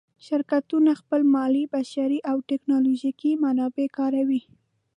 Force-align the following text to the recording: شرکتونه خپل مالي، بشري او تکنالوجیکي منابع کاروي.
شرکتونه 0.25 0.91
خپل 1.01 1.21
مالي، 1.33 1.63
بشري 1.75 2.19
او 2.31 2.37
تکنالوجیکي 2.49 3.31
منابع 3.43 3.87
کاروي. 3.97 4.41